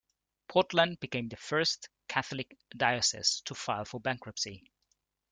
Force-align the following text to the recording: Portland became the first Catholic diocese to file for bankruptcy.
Portland 0.47 0.99
became 0.99 1.29
the 1.29 1.37
first 1.37 1.87
Catholic 2.07 2.57
diocese 2.75 3.41
to 3.45 3.53
file 3.53 3.85
for 3.85 3.99
bankruptcy. 3.99 4.63